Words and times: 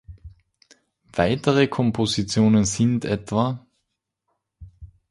Weitere 1.13 1.67
Kompositionen 1.67 2.65
sind 2.65 3.05
etwa 3.05 3.63